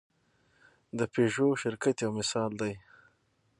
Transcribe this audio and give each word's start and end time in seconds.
د 0.97 0.99
پيژو 1.13 1.47
شرکت 1.61 1.95
یو 2.03 2.11
مثال 2.19 2.51
دی. 2.61 2.73